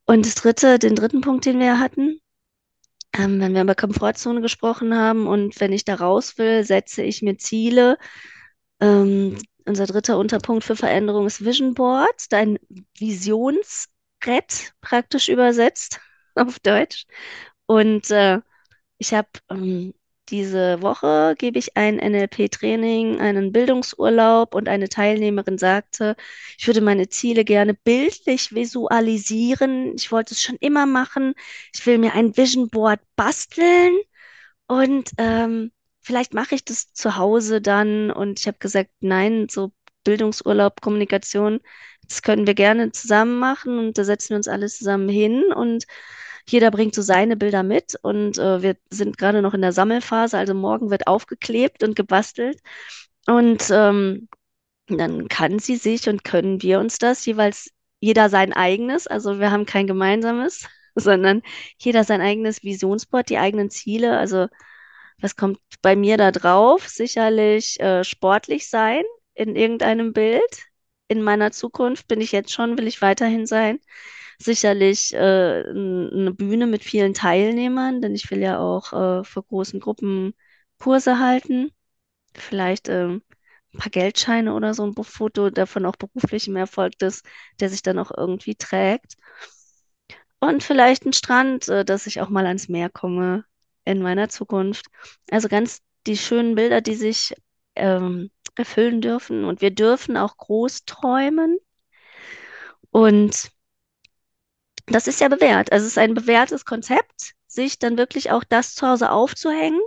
Und 0.04 0.26
das 0.26 0.34
dritte, 0.34 0.78
den 0.78 0.94
dritten 0.94 1.22
Punkt, 1.22 1.46
den 1.46 1.58
wir 1.58 1.78
hatten, 1.80 2.20
Ähm, 3.12 3.40
wenn 3.40 3.54
wir 3.54 3.62
über 3.62 3.74
Komfortzone 3.74 4.40
gesprochen 4.40 4.94
haben 4.94 5.26
und 5.26 5.58
wenn 5.60 5.72
ich 5.72 5.84
da 5.84 5.96
raus 5.96 6.38
will, 6.38 6.64
setze 6.64 7.02
ich 7.02 7.22
mir 7.22 7.36
Ziele. 7.38 7.98
Ähm, 8.80 9.38
unser 9.70 9.86
dritter 9.86 10.18
Unterpunkt 10.18 10.64
für 10.64 10.76
Veränderung 10.76 11.26
ist 11.26 11.44
Vision 11.44 11.74
Board, 11.74 12.26
dein 12.30 12.58
Visionsbrett 12.98 14.74
praktisch 14.80 15.28
übersetzt 15.28 16.00
auf 16.34 16.58
Deutsch. 16.60 17.06
Und 17.66 18.10
äh, 18.10 18.40
ich 18.98 19.14
habe 19.14 19.28
ähm, 19.50 19.94
diese 20.28 20.82
Woche 20.82 21.34
gebe 21.38 21.58
ich 21.58 21.76
ein 21.76 21.96
NLP-Training, 21.96 23.20
einen 23.20 23.52
Bildungsurlaub 23.52 24.54
und 24.54 24.68
eine 24.68 24.88
Teilnehmerin 24.88 25.58
sagte, 25.58 26.16
ich 26.58 26.66
würde 26.66 26.80
meine 26.80 27.08
Ziele 27.08 27.44
gerne 27.44 27.74
bildlich 27.74 28.52
visualisieren. 28.54 29.94
Ich 29.96 30.10
wollte 30.12 30.34
es 30.34 30.42
schon 30.42 30.56
immer 30.60 30.86
machen. 30.86 31.34
Ich 31.74 31.86
will 31.86 31.98
mir 31.98 32.14
ein 32.14 32.36
Vision 32.36 32.68
Board 32.70 33.00
basteln 33.16 33.96
und 34.66 35.10
ähm, 35.18 35.72
vielleicht 36.10 36.34
mache 36.34 36.56
ich 36.56 36.64
das 36.64 36.92
zu 36.92 37.16
Hause 37.16 37.60
dann. 37.60 38.10
Und 38.10 38.40
ich 38.40 38.48
habe 38.48 38.58
gesagt, 38.58 38.90
nein, 38.98 39.46
so 39.48 39.72
Bildungsurlaub, 40.02 40.80
Kommunikation, 40.80 41.60
das 42.02 42.22
können 42.22 42.48
wir 42.48 42.54
gerne 42.54 42.90
zusammen 42.90 43.38
machen 43.38 43.78
und 43.78 43.96
da 43.96 44.02
setzen 44.02 44.30
wir 44.30 44.38
uns 44.38 44.48
alles 44.48 44.78
zusammen 44.78 45.08
hin 45.08 45.44
und 45.54 45.84
jeder 46.48 46.72
bringt 46.72 46.96
so 46.96 47.02
seine 47.02 47.36
Bilder 47.36 47.62
mit 47.62 47.96
und 48.02 48.38
äh, 48.38 48.60
wir 48.62 48.76
sind 48.90 49.18
gerade 49.18 49.40
noch 49.40 49.54
in 49.54 49.60
der 49.60 49.72
Sammelphase, 49.72 50.36
also 50.36 50.52
morgen 50.54 50.90
wird 50.90 51.06
aufgeklebt 51.06 51.84
und 51.84 51.94
gebastelt 51.94 52.58
und 53.28 53.62
ähm, 53.70 54.28
dann 54.88 55.28
kann 55.28 55.60
sie 55.60 55.76
sich 55.76 56.08
und 56.08 56.24
können 56.24 56.60
wir 56.62 56.80
uns 56.80 56.98
das 56.98 57.24
jeweils 57.24 57.70
jeder 58.00 58.30
sein 58.30 58.52
eigenes, 58.52 59.06
also 59.06 59.38
wir 59.38 59.52
haben 59.52 59.66
kein 59.66 59.86
gemeinsames, 59.86 60.66
sondern 60.96 61.42
jeder 61.78 62.02
sein 62.02 62.20
eigenes 62.20 62.64
Visionsboard, 62.64 63.28
die 63.28 63.38
eigenen 63.38 63.70
Ziele, 63.70 64.18
also 64.18 64.48
was 65.20 65.36
kommt 65.36 65.58
bei 65.82 65.96
mir 65.96 66.16
da 66.16 66.30
drauf? 66.32 66.88
Sicherlich 66.88 67.80
äh, 67.80 68.04
sportlich 68.04 68.68
sein 68.68 69.02
in 69.34 69.56
irgendeinem 69.56 70.12
Bild. 70.12 70.42
In 71.08 71.22
meiner 71.22 71.50
Zukunft 71.50 72.08
bin 72.08 72.20
ich 72.20 72.32
jetzt 72.32 72.52
schon, 72.52 72.78
will 72.78 72.86
ich 72.86 73.02
weiterhin 73.02 73.46
sein. 73.46 73.80
Sicherlich 74.38 75.12
äh, 75.14 75.18
eine 75.18 76.32
Bühne 76.34 76.66
mit 76.66 76.84
vielen 76.84 77.14
Teilnehmern, 77.14 78.00
denn 78.00 78.14
ich 78.14 78.30
will 78.30 78.40
ja 78.40 78.58
auch 78.58 78.92
äh, 78.92 79.24
für 79.24 79.42
großen 79.42 79.80
Gruppen 79.80 80.34
Kurse 80.78 81.18
halten. 81.18 81.70
Vielleicht 82.34 82.88
ähm, 82.88 83.22
ein 83.74 83.78
paar 83.78 83.90
Geldscheine 83.90 84.54
oder 84.54 84.74
so 84.74 84.84
ein 84.86 84.94
Foto, 85.04 85.50
davon 85.50 85.86
auch 85.86 85.96
beruflichem 85.96 86.56
Erfolg 86.56 86.94
ist, 87.02 87.24
der 87.60 87.70
sich 87.70 87.82
dann 87.82 87.98
auch 87.98 88.12
irgendwie 88.16 88.54
trägt. 88.56 89.16
Und 90.40 90.62
vielleicht 90.62 91.04
ein 91.04 91.12
Strand, 91.12 91.68
äh, 91.68 91.84
dass 91.84 92.06
ich 92.06 92.20
auch 92.20 92.30
mal 92.30 92.46
ans 92.46 92.68
Meer 92.68 92.88
komme 92.90 93.44
in 93.84 94.02
meiner 94.02 94.28
Zukunft. 94.28 94.86
Also 95.30 95.48
ganz 95.48 95.80
die 96.06 96.16
schönen 96.16 96.54
Bilder, 96.54 96.80
die 96.80 96.94
sich 96.94 97.34
ähm, 97.76 98.30
erfüllen 98.56 99.00
dürfen. 99.00 99.44
Und 99.44 99.60
wir 99.60 99.70
dürfen 99.70 100.16
auch 100.16 100.36
groß 100.36 100.84
träumen. 100.84 101.58
Und 102.90 103.50
das 104.86 105.06
ist 105.06 105.20
ja 105.20 105.28
bewährt. 105.28 105.72
Also 105.72 105.84
es 105.86 105.92
ist 105.92 105.98
ein 105.98 106.14
bewährtes 106.14 106.64
Konzept, 106.64 107.34
sich 107.46 107.78
dann 107.78 107.96
wirklich 107.98 108.30
auch 108.30 108.44
das 108.44 108.74
zu 108.74 108.86
Hause 108.88 109.10
aufzuhängen, 109.10 109.80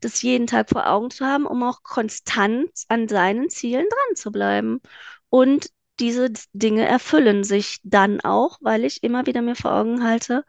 das 0.00 0.22
jeden 0.22 0.46
Tag 0.46 0.70
vor 0.70 0.88
Augen 0.88 1.10
zu 1.10 1.24
haben, 1.26 1.46
um 1.46 1.62
auch 1.62 1.82
konstant 1.82 2.70
an 2.88 3.08
seinen 3.08 3.50
Zielen 3.50 3.86
dran 3.88 4.16
zu 4.16 4.30
bleiben. 4.32 4.80
Und 5.28 5.68
diese 6.00 6.30
Dinge 6.52 6.86
erfüllen 6.86 7.44
sich 7.44 7.80
dann 7.82 8.20
auch, 8.20 8.58
weil 8.60 8.84
ich 8.84 9.02
immer 9.02 9.26
wieder 9.26 9.42
mir 9.42 9.56
vor 9.56 9.72
Augen 9.72 10.04
halte, 10.04 10.44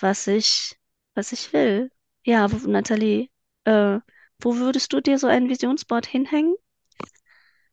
was 0.00 0.26
ich, 0.26 0.78
was 1.14 1.32
ich 1.32 1.52
will. 1.52 1.90
Ja, 2.26 2.46
Nathalie, 2.66 3.30
äh, 3.64 4.00
wo 4.42 4.56
würdest 4.56 4.92
du 4.92 5.00
dir 5.00 5.18
so 5.18 5.28
ein 5.28 5.48
Visionsboard 5.48 6.04
hinhängen? 6.06 6.54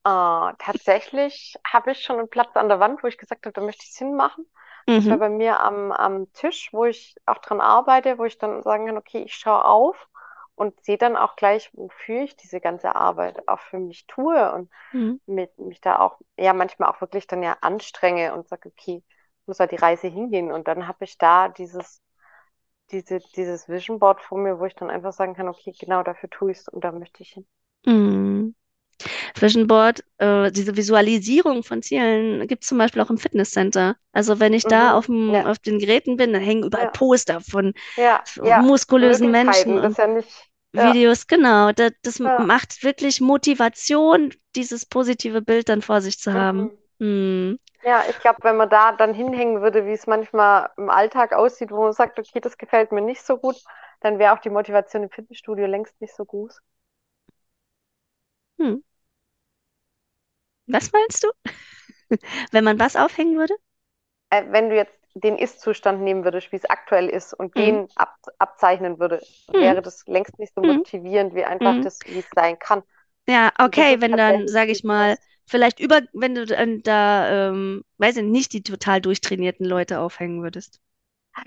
Äh, 0.06 0.54
tatsächlich 0.60 1.56
habe 1.66 1.92
ich 1.92 2.02
schon 2.04 2.20
einen 2.20 2.30
Platz 2.30 2.56
an 2.56 2.68
der 2.70 2.80
Wand, 2.80 3.04
wo 3.04 3.08
ich 3.08 3.18
gesagt 3.18 3.46
habe, 3.46 3.54
da 3.54 3.62
möchte 3.62 3.84
ich 3.86 3.92
es 3.92 3.98
hinmachen. 3.98 4.46
Das 4.94 5.10
wäre 5.10 5.20
Mhm, 5.20 5.20
bei 5.20 5.30
mir 5.30 5.60
am, 5.62 5.92
am 5.92 6.32
Tisch, 6.34 6.70
wo 6.74 6.86
ich 6.86 7.16
auch 7.26 7.38
dran 7.40 7.62
arbeite, 7.62 8.18
wo 8.18 8.26
ich 8.26 8.38
dann 8.38 8.62
sagen 8.64 8.86
kann, 8.88 8.98
okay, 8.98 9.24
ich 9.24 9.34
schaue 9.36 9.64
auf 9.66 10.10
und 10.56 10.84
sehe 10.84 10.98
dann 10.98 11.16
auch 11.18 11.36
gleich, 11.36 11.70
wofür 11.74 12.24
ich 12.24 12.36
diese 12.36 12.60
ganze 12.62 12.96
Arbeit 12.96 13.48
auch 13.48 13.60
für 13.60 13.80
mich 13.80 14.06
tue 14.08 14.52
und 14.54 14.70
mhm, 14.94 15.18
mit, 15.26 15.58
mich 15.58 15.82
da 15.82 16.00
auch, 16.00 16.20
ja, 16.38 16.54
manchmal 16.54 16.90
auch 16.92 17.02
wirklich 17.02 17.28
dann 17.28 17.42
ja 17.44 17.58
anstrenge 17.62 18.34
und 18.36 18.48
sage, 18.50 18.70
okay, 18.70 19.04
muss 19.46 19.60
halt 19.60 19.72
die 19.72 19.78
Reise 19.78 20.08
hingehen. 20.08 20.52
Und 20.52 20.68
dann 20.68 20.88
habe 20.88 21.06
ich 21.06 21.18
da 21.18 21.50
dieses, 21.50 22.02
diese, 22.94 23.20
dieses 23.36 23.68
Vision 23.68 24.00
Board 24.00 24.22
vor 24.22 24.38
mir, 24.38 24.60
wo 24.60 24.66
ich 24.66 24.76
dann 24.76 24.90
einfach 24.90 25.14
sagen 25.14 25.36
kann, 25.36 25.50
okay, 25.50 25.74
genau 25.78 26.04
dafür 26.04 26.30
tue 26.30 26.52
ich 26.54 26.60
es 26.60 26.70
und 26.70 26.84
da 26.86 26.94
möchte 26.94 27.24
ich 27.24 27.32
hin. 27.34 27.46
mhm. 27.86 28.56
Vision 29.40 29.68
Board, 29.68 30.04
äh, 30.20 30.52
diese 30.52 30.78
Visualisierung 30.78 31.64
von 31.64 31.82
Zielen 31.84 32.48
gibt 32.48 32.64
es 32.64 32.70
zum 32.70 32.78
Beispiel 32.80 33.02
auch 33.02 33.10
im 33.12 33.18
Fitnesscenter. 33.20 33.98
Also 34.14 34.40
wenn 34.40 34.54
ich 34.54 34.68
da 34.68 34.94
auf 34.94 35.06
Mhm. 35.06 35.08
dem, 35.08 35.36
Ja, 35.36 35.46
auf 35.46 35.60
den 35.60 35.80
Geräten 35.80 36.18
bin, 36.18 36.34
dann 36.34 36.42
hängen 36.44 36.64
überall 36.66 36.88
ja, 36.88 36.90
Poster 36.90 37.42
von 37.42 37.74
ja, 37.96 38.24
muskulösen 38.42 39.32
Menschen 39.32 39.80
das 39.82 39.94
ist 39.94 39.98
ja 39.98 40.08
nicht, 40.08 40.52
Videos. 40.74 41.28
Genau, 41.28 41.72
das, 41.74 41.94
das 42.04 42.20
macht 42.38 42.84
wirklich 42.84 43.22
Motivation, 43.22 44.34
dieses 44.56 44.86
positive 44.86 45.42
Bild 45.42 45.70
dann 45.70 45.82
vor 45.84 46.02
sich 46.02 46.20
zu 46.20 46.34
haben. 46.34 46.70
Mhm. 46.70 46.78
Hm. 47.00 47.60
Ja, 47.84 48.08
ich 48.10 48.18
glaube, 48.20 48.40
wenn 48.44 48.58
man 48.58 48.70
da 48.70 48.92
dann 48.94 49.14
hinhängen 49.14 49.62
würde, 49.62 49.86
wie 49.86 49.92
es 49.92 50.08
manchmal 50.08 50.70
im 50.78 50.90
Alltag 50.90 51.34
aussieht, 51.34 51.72
wo 51.72 51.84
man 51.84 51.94
sagt, 51.94 52.18
okay, 52.20 52.40
das 52.40 52.58
gefällt 52.58 52.92
mir 52.92 53.02
nicht 53.02 53.22
so 53.24 53.38
gut, 53.38 53.62
dann 54.02 54.20
wäre 54.20 54.34
auch 54.34 54.40
die 54.40 54.50
Motivation 54.50 55.04
im 55.04 55.10
Fitnessstudio 55.10 55.66
längst 55.68 56.00
nicht 56.02 56.16
so 56.16 56.26
groß. 56.26 56.62
Hm. 58.60 58.80
Was 60.68 60.92
meinst 60.92 61.24
du? 61.24 61.30
Wenn 62.52 62.64
man 62.64 62.80
was 62.80 62.96
aufhängen 62.96 63.38
würde? 63.38 63.56
Äh, 64.30 64.44
wenn 64.52 64.70
du 64.70 64.76
jetzt 64.76 65.00
den 65.16 65.38
Ist-Zustand 65.38 66.02
nehmen 66.02 66.24
würdest, 66.24 66.52
wie 66.52 66.56
es 66.58 66.66
aktuell 66.66 67.08
ist, 67.10 67.34
und 67.34 67.56
Hm. 67.56 67.78
den 67.78 67.90
ab, 67.96 68.16
abzeichnen 68.40 69.00
würde, 69.00 69.28
Hm. 69.54 69.74
wäre 69.74 69.82
das 69.82 70.06
längst 70.08 70.40
nicht 70.40 70.54
so 70.56 70.62
Hm. 70.64 70.84
motivierend, 70.84 71.36
wie 71.36 71.46
einfach 71.46 71.80
Hm. 71.80 71.82
das, 71.82 72.06
wie 72.08 72.20
es 72.20 72.34
sein 72.34 72.58
kann. 72.60 72.84
Ja, 73.28 73.52
okay, 73.60 74.02
ist 74.02 74.02
wenn 74.02 74.18
dann, 74.18 74.48
sage 74.48 74.72
ich 74.72 74.84
mal, 74.84 75.18
dieses, 75.18 75.20
vielleicht 75.46 75.80
über, 75.80 76.02
wenn 76.14 76.36
du 76.36 76.46
dann 76.46 76.82
da, 76.84 77.50
ähm, 77.50 77.84
weiß 77.98 78.18
ich 78.18 78.24
nicht, 78.24 78.54
die 78.54 78.64
total 78.64 79.02
durchtrainierten 79.02 79.66
Leute 79.66 80.00
aufhängen 80.00 80.42
würdest. 80.44 80.80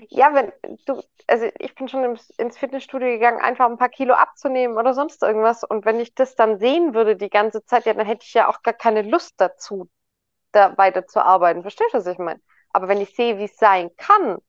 ja, 0.09 0.33
wenn 0.33 0.51
du, 0.85 1.01
also 1.27 1.47
ich 1.59 1.75
bin 1.75 1.87
schon 1.87 2.03
ins, 2.37 2.57
Fitnessstudio 2.57 3.07
gegangen, 3.09 3.39
einfach 3.41 3.65
ein 3.69 3.77
paar 3.77 3.89
Kilo 3.89 4.13
abzunehmen 4.13 4.77
oder 4.77 4.93
sonst 4.93 5.21
irgendwas. 5.23 5.63
Und 5.63 5.85
wenn 5.85 5.99
ich 5.99 6.13
das 6.15 6.35
dann 6.35 6.59
sehen 6.59 6.93
würde 6.93 7.15
die 7.15 7.29
ganze 7.29 7.63
Zeit, 7.65 7.85
ja, 7.85 7.93
dann 7.93 8.05
hätte 8.05 8.25
ich 8.25 8.33
ja 8.33 8.47
auch 8.49 8.61
gar 8.63 8.73
keine 8.73 9.01
Lust 9.01 9.35
dazu, 9.39 9.89
da 10.53 10.77
weiterzuarbeiten. 10.77 11.63
Verstehst 11.63 11.93
du, 11.93 11.99
was 11.99 12.07
ich 12.07 12.19
meine? 12.19 12.41
Aber 12.71 12.87
wenn 12.89 13.01
ich 13.01 13.15
sehe, 13.15 13.37
wie 13.39 13.45
es 13.45 13.57
sein 13.57 13.91
kann, 13.97 14.39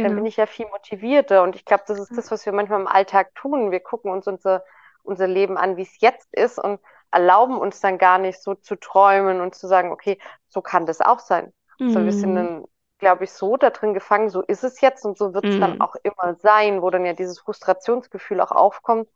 dann 0.00 0.14
bin 0.16 0.24
Genau. 0.24 0.26
ich 0.26 0.36
ja 0.36 0.46
viel 0.46 0.66
motivierter. 0.68 1.42
Und 1.42 1.56
ich 1.56 1.64
glaube, 1.64 1.84
das 1.86 1.98
ist 1.98 2.16
das, 2.18 2.30
was 2.30 2.46
wir 2.46 2.52
manchmal 2.52 2.80
im 2.80 2.86
Alltag 2.88 3.34
tun. 3.36 3.70
Wir 3.70 3.80
gucken 3.80 4.10
uns 4.12 4.26
unser, 4.28 4.64
unser 5.02 5.26
Leben 5.28 5.58
an, 5.58 5.76
wie 5.76 5.82
es 5.82 6.00
jetzt 6.00 6.28
ist 6.34 6.58
und 6.58 6.80
erlauben 7.10 7.58
uns 7.58 7.80
dann 7.80 7.98
gar 7.98 8.18
nicht 8.18 8.42
so 8.42 8.54
zu 8.54 8.76
träumen 8.76 9.40
und 9.40 9.54
zu 9.54 9.66
sagen, 9.68 9.92
okay, 9.92 10.18
so 10.48 10.62
kann 10.62 10.86
das 10.86 11.00
auch 11.00 11.20
sein. 11.20 11.52
Sondern 11.86 12.06
wir 12.06 12.12
sind 12.12 12.34
Hm. 12.34 12.36
dann, 12.36 12.64
glaube 12.98 13.24
ich, 13.24 13.32
so 13.32 13.56
da 13.56 13.70
drin 13.70 13.94
gefangen, 13.94 14.30
so 14.30 14.42
ist 14.42 14.64
es 14.64 14.80
jetzt 14.80 15.04
und 15.04 15.18
so 15.18 15.34
wird 15.34 15.50
es 15.50 15.58
dann 15.58 15.74
Hm. 15.74 15.80
auch 15.80 15.94
immer 16.02 16.34
sein, 16.36 16.82
wo 16.82 16.90
dann 16.90 17.04
ja 17.06 17.12
dieses 17.12 17.40
Frustrationsgefühl 17.40 18.40
auch 18.40 18.50
aufkommt, 18.52 19.08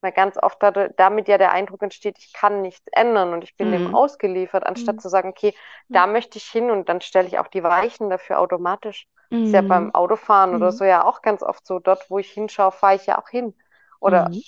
weil 0.00 0.12
ganz 0.12 0.36
oft 0.38 0.62
damit 0.96 1.28
ja 1.28 1.36
der 1.38 1.52
Eindruck 1.52 1.82
entsteht, 1.82 2.18
ich 2.18 2.32
kann 2.32 2.62
nichts 2.62 2.86
ändern 2.92 3.32
und 3.34 3.44
ich 3.44 3.56
bin 3.56 3.70
dem 3.70 3.86
Hm. 3.86 3.94
ausgeliefert, 3.94 4.64
anstatt 4.66 4.98
Hm. 4.98 5.00
zu 5.00 5.08
sagen, 5.10 5.30
okay, 5.30 5.54
da 5.92 6.06
möchte 6.06 6.38
ich 6.38 6.44
hin 6.46 6.70
und 6.70 6.88
dann 6.88 7.00
stelle 7.02 7.28
ich 7.28 7.38
auch 7.38 7.48
die 7.48 7.62
Weichen 7.62 8.08
dafür 8.10 8.38
automatisch. 8.40 9.06
Das 9.40 9.48
ist 9.48 9.52
ja 9.52 9.62
beim 9.62 9.90
Hm. 9.90 9.94
Autofahren 9.94 10.54
oder 10.54 10.72
Hm. 10.72 10.72
so 10.72 10.84
ja 10.84 11.04
auch 11.04 11.22
ganz 11.22 11.42
oft 11.42 11.66
so. 11.66 11.78
Dort, 11.80 12.08
wo 12.10 12.18
ich 12.18 12.30
hinschaue, 12.30 12.72
fahre 12.72 12.96
ich 12.96 13.06
ja 13.06 13.18
auch 13.20 13.28
hin. 13.28 13.54
Oder 14.00 14.30
Hm. 14.30 14.42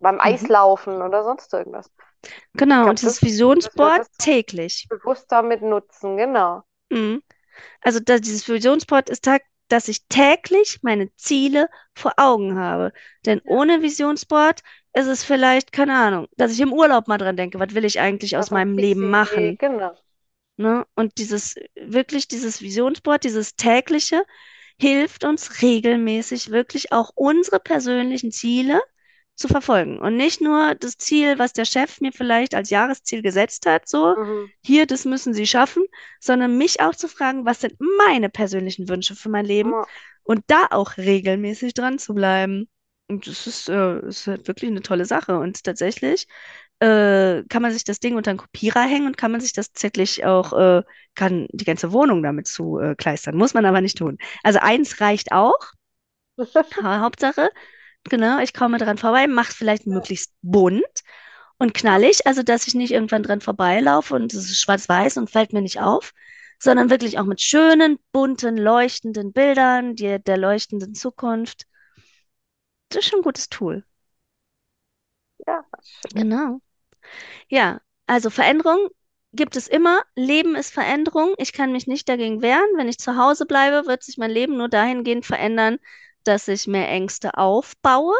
beim 0.00 0.20
Mhm. 0.24 0.46
Eislaufen 0.46 1.02
oder 1.02 1.24
sonst 1.24 1.52
irgendwas. 1.54 1.90
Genau, 2.54 2.88
und 2.88 2.98
glaube, 2.98 3.00
dieses 3.00 3.20
das, 3.20 3.22
Visionsboard 3.22 3.98
das 3.98 4.10
täglich. 4.18 4.88
bewusst 4.88 5.30
damit 5.30 5.62
nutzen, 5.62 6.16
genau. 6.16 6.62
Mhm. 6.90 7.22
Also 7.80 8.00
da, 8.00 8.18
dieses 8.18 8.48
Visionsboard 8.48 9.10
ist 9.10 9.24
tag, 9.24 9.42
dass 9.68 9.88
ich 9.88 10.06
täglich 10.08 10.80
meine 10.82 11.14
Ziele 11.16 11.68
vor 11.94 12.14
Augen 12.16 12.58
habe. 12.58 12.92
Denn 13.24 13.40
ohne 13.44 13.82
Visionsboard 13.82 14.60
ist 14.94 15.06
es 15.06 15.24
vielleicht, 15.24 15.72
keine 15.72 15.94
Ahnung, 15.96 16.26
dass 16.36 16.52
ich 16.52 16.60
im 16.60 16.72
Urlaub 16.72 17.06
mal 17.08 17.18
dran 17.18 17.36
denke, 17.36 17.60
was 17.60 17.74
will 17.74 17.84
ich 17.84 18.00
eigentlich 18.00 18.36
aus 18.36 18.50
eine 18.50 18.60
meinem 18.60 18.76
Leben 18.78 19.10
machen? 19.10 19.56
genau. 19.58 19.94
Ne? 20.56 20.86
Und 20.94 21.18
dieses, 21.18 21.54
wirklich 21.74 22.28
dieses 22.28 22.60
Visionsboard, 22.60 23.24
dieses 23.24 23.56
tägliche, 23.56 24.24
hilft 24.78 25.24
uns 25.24 25.62
regelmäßig 25.62 26.50
wirklich 26.50 26.92
auch 26.92 27.10
unsere 27.14 27.60
persönlichen 27.60 28.32
Ziele 28.32 28.80
zu 29.40 29.48
verfolgen. 29.48 29.98
Und 29.98 30.16
nicht 30.16 30.40
nur 30.40 30.74
das 30.76 30.96
Ziel, 30.98 31.38
was 31.38 31.52
der 31.52 31.64
Chef 31.64 32.00
mir 32.00 32.12
vielleicht 32.12 32.54
als 32.54 32.70
Jahresziel 32.70 33.22
gesetzt 33.22 33.66
hat, 33.66 33.88
so, 33.88 34.16
Mhm. 34.16 34.52
hier, 34.62 34.86
das 34.86 35.04
müssen 35.04 35.34
Sie 35.34 35.46
schaffen, 35.46 35.84
sondern 36.20 36.58
mich 36.58 36.80
auch 36.80 36.94
zu 36.94 37.08
fragen, 37.08 37.44
was 37.46 37.60
sind 37.60 37.74
meine 37.98 38.28
persönlichen 38.30 38.88
Wünsche 38.88 39.16
für 39.16 39.28
mein 39.30 39.46
Leben 39.46 39.70
Ja. 39.70 39.86
und 40.22 40.44
da 40.48 40.66
auch 40.70 40.96
regelmäßig 40.98 41.74
dran 41.74 41.98
zu 41.98 42.14
bleiben. 42.14 42.68
Und 43.08 43.26
das 43.26 43.46
ist, 43.46 43.68
äh, 43.68 44.00
ist 44.06 44.26
halt 44.28 44.46
wirklich 44.46 44.70
eine 44.70 44.82
tolle 44.82 45.04
Sache. 45.04 45.38
Und 45.38 45.64
tatsächlich 45.64 46.26
äh, 46.80 47.42
kann 47.48 47.62
man 47.62 47.72
sich 47.72 47.84
das 47.84 48.00
Ding 48.00 48.16
unter 48.16 48.30
einen 48.30 48.38
Kopierer 48.38 48.82
hängen 48.82 49.06
und 49.06 49.16
kann 49.18 49.32
man 49.32 49.40
sich 49.40 49.52
das 49.52 49.72
tatsächlich 49.72 50.24
auch, 50.24 50.52
äh, 50.52 50.82
kann 51.14 51.46
die 51.52 51.64
ganze 51.64 51.92
Wohnung 51.92 52.22
damit 52.22 52.46
zu 52.46 52.78
äh, 52.78 52.94
kleistern. 52.94 53.36
Muss 53.36 53.54
man 53.54 53.66
aber 53.66 53.80
nicht 53.80 53.98
tun. 53.98 54.18
Also 54.42 54.60
eins 54.60 55.00
reicht 55.00 55.32
auch. 55.32 55.58
Ha- 56.82 57.00
Hauptsache, 57.00 57.50
genau, 58.04 58.40
ich 58.40 58.54
komme 58.54 58.78
dran 58.78 58.98
vorbei, 58.98 59.26
mache 59.26 59.50
es 59.50 59.56
vielleicht 59.56 59.86
möglichst 59.86 60.32
bunt 60.42 60.84
und 61.58 61.74
knallig, 61.74 62.26
also 62.26 62.42
dass 62.42 62.66
ich 62.66 62.74
nicht 62.74 62.92
irgendwann 62.92 63.22
dran 63.22 63.40
vorbeilaufe 63.40 64.14
und 64.14 64.32
es 64.32 64.50
ist 64.50 64.60
schwarz-weiß 64.60 65.16
und 65.18 65.30
fällt 65.30 65.52
mir 65.52 65.62
nicht 65.62 65.80
auf, 65.80 66.12
sondern 66.58 66.90
wirklich 66.90 67.18
auch 67.18 67.24
mit 67.24 67.40
schönen, 67.40 67.98
bunten, 68.12 68.56
leuchtenden 68.56 69.32
Bildern, 69.32 69.96
die, 69.96 70.22
der 70.22 70.36
leuchtenden 70.36 70.94
Zukunft. 70.94 71.66
Das 72.90 73.04
ist 73.04 73.10
schon 73.10 73.20
ein 73.20 73.22
gutes 73.22 73.48
Tool. 73.48 73.84
Ja. 75.46 75.64
Genau. 76.14 76.60
Ja, 77.48 77.80
also 78.06 78.30
Veränderung 78.30 78.88
gibt 79.32 79.56
es 79.56 79.68
immer. 79.68 80.02
Leben 80.16 80.56
ist 80.56 80.72
Veränderung. 80.72 81.34
Ich 81.38 81.52
kann 81.52 81.72
mich 81.72 81.86
nicht 81.86 82.08
dagegen 82.08 82.42
wehren. 82.42 82.68
Wenn 82.76 82.88
ich 82.88 82.98
zu 82.98 83.16
Hause 83.16 83.46
bleibe, 83.46 83.86
wird 83.86 84.02
sich 84.02 84.18
mein 84.18 84.30
Leben 84.30 84.56
nur 84.56 84.68
dahingehend 84.68 85.26
verändern, 85.26 85.78
dass 86.24 86.48
ich 86.48 86.66
mehr 86.66 86.88
Ängste 86.88 87.36
aufbaue. 87.36 88.14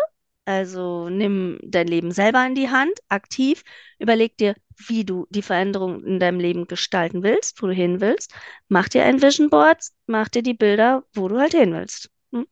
Also 0.45 1.09
nimm 1.09 1.59
dein 1.63 1.87
Leben 1.87 2.13
selber 2.13 2.45
in 2.47 2.55
die 2.55 2.71
Hand, 2.71 2.99
aktiv. 3.09 3.63
Überleg 3.99 4.37
dir, 4.39 4.55
wie 4.77 5.05
du 5.05 5.27
die 5.31 5.43
Veränderung 5.43 6.03
in 6.05 6.19
deinem 6.19 6.41
Leben 6.41 6.67
gestalten 6.67 7.23
willst, 7.23 7.63
wo 7.63 7.67
du 7.67 7.73
hin 7.75 8.01
willst. 8.01 8.35
Mach 8.69 8.89
dir 8.89 9.05
ein 9.05 9.23
Vision 9.23 9.51
Board, 9.51 9.85
mach 10.07 10.29
dir 10.29 10.43
die 10.43 10.55
Bilder, 10.55 11.05
wo 11.15 11.29
du 11.29 11.39
halt 11.39 11.53
hin 11.53 11.73
willst. 11.75 12.11
Hm? 12.33 12.47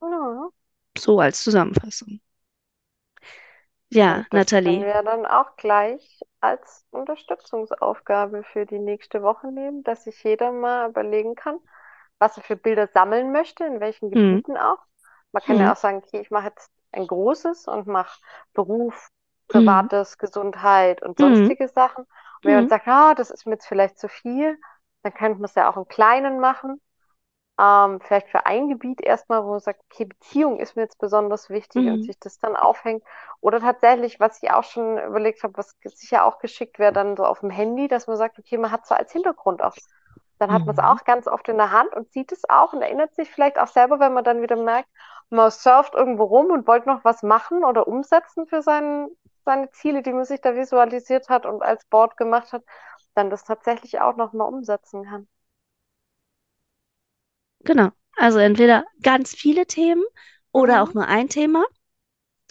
Ja. 0.00 0.50
So 0.98 1.20
als 1.20 1.42
Zusammenfassung. 1.44 2.20
Ja, 3.90 4.26
das 4.30 4.54
können 4.62 4.82
Nathalie. 4.82 4.84
wir 4.84 5.02
dann 5.02 5.24
auch 5.26 5.56
gleich 5.56 6.20
als 6.40 6.86
Unterstützungsaufgabe 6.90 8.44
für 8.44 8.66
die 8.66 8.78
nächste 8.78 9.22
Woche 9.22 9.50
nehmen, 9.52 9.82
dass 9.84 10.04
sich 10.04 10.22
jeder 10.24 10.52
mal 10.52 10.90
überlegen 10.90 11.34
kann, 11.34 11.58
was 12.18 12.36
er 12.36 12.42
für 12.42 12.56
Bilder 12.56 12.88
sammeln 12.88 13.32
möchte, 13.32 13.64
in 13.64 13.80
welchen 13.80 14.10
Hm, 14.14 14.40
Gebieten 14.40 14.56
auch. 14.56 14.78
Man 15.32 15.42
kann 15.42 15.58
hm, 15.58 15.60
ja 15.60 15.72
auch 15.72 15.76
sagen, 15.76 15.98
okay, 16.04 16.20
ich 16.20 16.30
mache 16.30 16.48
jetzt 16.48 16.70
ein 16.92 17.06
großes 17.06 17.66
und 17.68 17.86
mache 17.86 18.18
Beruf, 18.54 19.10
hm, 19.52 19.88
Privates, 19.88 20.18
Gesundheit 20.18 21.02
und 21.02 21.18
hm, 21.18 21.18
sonstige 21.18 21.68
Sachen. 21.68 22.04
Und 22.04 22.08
wenn 22.44 22.54
man 22.54 22.68
sagt, 22.68 22.86
ah, 22.88 23.14
das 23.14 23.30
ist 23.30 23.46
mir 23.46 23.52
jetzt 23.54 23.66
vielleicht 23.66 23.98
zu 23.98 24.08
viel, 24.08 24.58
dann 25.02 25.12
könnte 25.14 25.38
man 25.40 25.46
es 25.46 25.54
ja 25.54 25.70
auch 25.70 25.76
im 25.76 25.88
Kleinen 25.88 26.40
machen. 26.40 26.80
Ähm, 27.60 28.00
vielleicht 28.00 28.28
für 28.30 28.46
ein 28.46 28.68
Gebiet 28.68 29.00
erstmal, 29.00 29.44
wo 29.44 29.50
man 29.50 29.60
sagt, 29.60 29.80
okay, 29.90 30.04
Beziehung 30.06 30.58
ist 30.58 30.74
mir 30.76 30.82
jetzt 30.82 30.98
besonders 30.98 31.50
wichtig 31.50 31.86
und 31.88 32.02
hm, 32.02 32.04
sich 32.04 32.18
das 32.18 32.38
dann 32.38 32.56
aufhängt. 32.56 33.04
Oder 33.40 33.60
tatsächlich, 33.60 34.18
was 34.20 34.42
ich 34.42 34.50
auch 34.50 34.64
schon 34.64 34.98
überlegt 34.98 35.42
habe, 35.44 35.56
was 35.56 35.76
sicher 35.84 36.24
auch 36.24 36.38
geschickt 36.40 36.78
wäre, 36.80 36.92
dann 36.92 37.16
so 37.16 37.24
auf 37.24 37.40
dem 37.40 37.50
Handy, 37.50 37.86
dass 37.88 38.08
man 38.08 38.16
sagt, 38.16 38.38
okay, 38.40 38.58
man 38.58 38.72
hat 38.72 38.86
so 38.86 38.94
als 38.96 39.12
Hintergrund 39.12 39.62
auch. 39.62 39.76
Dann 40.48 40.52
hat 40.52 40.66
man 40.66 40.74
es 40.74 40.78
auch 40.84 41.04
ganz 41.04 41.26
oft 41.28 41.48
in 41.48 41.56
der 41.58 41.70
Hand 41.72 41.94
und 41.94 42.12
sieht 42.12 42.32
es 42.32 42.42
auch 42.48 42.72
und 42.72 42.82
erinnert 42.82 43.14
sich 43.14 43.30
vielleicht 43.30 43.58
auch 43.58 43.68
selber, 43.68 44.00
wenn 44.00 44.12
man 44.14 44.24
dann 44.24 44.42
wieder 44.42 44.56
merkt, 44.56 44.88
man 45.30 45.50
surft 45.50 45.94
irgendwo 45.94 46.24
rum 46.24 46.46
und 46.50 46.66
wollte 46.66 46.88
noch 46.88 47.04
was 47.04 47.22
machen 47.22 47.64
oder 47.64 47.86
umsetzen 47.88 48.46
für 48.46 48.62
seinen, 48.62 49.08
seine 49.44 49.70
Ziele, 49.70 50.02
die 50.02 50.12
man 50.12 50.24
sich 50.24 50.40
da 50.40 50.54
visualisiert 50.56 51.28
hat 51.28 51.46
und 51.46 51.62
als 51.62 51.84
Board 51.86 52.16
gemacht 52.16 52.52
hat, 52.52 52.62
dann 53.14 53.30
das 53.30 53.44
tatsächlich 53.44 54.00
auch 54.00 54.16
nochmal 54.16 54.48
umsetzen 54.48 55.04
kann. 55.04 55.28
Genau. 57.64 57.90
Also 58.16 58.38
entweder 58.38 58.84
ganz 59.02 59.34
viele 59.34 59.66
Themen 59.66 60.02
oder 60.52 60.82
auch 60.82 60.94
Mhm. 60.94 60.94
nur 60.94 61.06
ein 61.08 61.28
Thema 61.28 61.64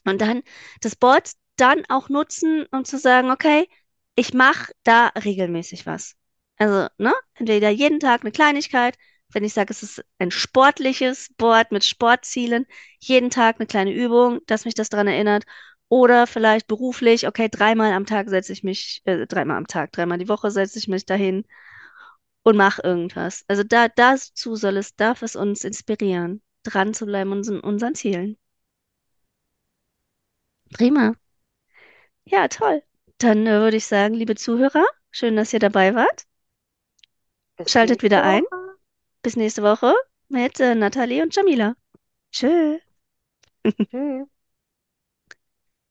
und 0.06 0.22
dann 0.22 0.44
das 0.82 0.96
Board 0.98 1.34
dann 1.58 1.84
auch 1.90 2.10
nutzen, 2.10 2.68
um 2.72 2.86
zu 2.86 2.98
sagen, 3.00 3.32
okay, 3.32 3.70
ich 4.16 4.34
mache 4.34 4.74
da 4.84 5.10
regelmäßig 5.10 5.86
was. 5.88 6.16
Also, 6.64 6.88
ne, 6.98 7.14
entweder 7.36 7.70
jeden 7.72 8.00
Tag 8.00 8.22
eine 8.22 8.32
Kleinigkeit, 8.32 8.98
wenn 9.34 9.44
ich 9.44 9.54
sage, 9.54 9.72
es 9.72 9.84
ist 9.84 10.06
ein 10.18 10.32
sportliches 10.32 11.34
Board 11.36 11.74
mit 11.74 11.84
Sportzielen, 11.84 12.66
jeden 13.02 13.30
Tag 13.30 13.58
eine 13.60 13.68
kleine 13.68 13.92
Übung, 13.94 14.40
dass 14.48 14.64
mich 14.64 14.74
das 14.74 14.88
daran 14.88 15.08
erinnert. 15.08 15.44
Oder 15.90 16.26
vielleicht 16.26 16.68
beruflich, 16.68 17.28
okay, 17.28 17.50
dreimal 17.50 17.92
am 17.92 18.06
Tag 18.06 18.30
setze 18.30 18.54
ich 18.54 18.64
mich, 18.64 19.02
äh, 19.04 19.28
dreimal 19.28 19.58
am 19.58 19.68
Tag, 19.68 19.92
dreimal 19.92 20.18
die 20.20 20.30
Woche 20.30 20.52
setze 20.52 20.80
ich 20.80 20.88
mich 20.88 21.06
dahin 21.06 21.44
und 22.44 22.56
mach 22.56 22.80
irgendwas. 22.82 23.44
Also 23.50 23.64
da, 23.64 23.90
dazu 23.90 24.56
soll 24.56 24.78
es, 24.78 24.96
darf 24.96 25.22
es 25.22 25.36
uns 25.36 25.66
inspirieren, 25.66 26.42
dran 26.64 26.94
zu 26.94 27.06
bleiben 27.06 27.34
unseren, 27.34 27.60
unseren 27.60 27.96
Zielen. 27.96 28.38
Prima. 30.74 31.14
Ja, 32.26 32.48
toll. 32.50 32.84
Dann 33.18 33.48
äh, 33.48 33.60
würde 33.62 33.78
ich 33.78 33.86
sagen, 33.86 34.14
liebe 34.14 34.36
Zuhörer, 34.36 34.86
schön, 35.12 35.36
dass 35.38 35.54
ihr 35.54 35.60
dabei 35.60 35.96
wart. 35.96 36.26
Bis 37.58 37.72
Schaltet 37.72 38.04
wieder 38.04 38.24
ein. 38.24 38.44
Woche. 38.44 38.78
Bis 39.22 39.36
nächste 39.36 39.64
Woche 39.64 39.94
mit 40.30 40.60
äh, 40.60 40.76
Nathalie 40.76 41.24
und 41.24 41.36
Jamila. 41.36 41.76
Tschö. 42.32 42.80
Tschüss. 43.64 44.28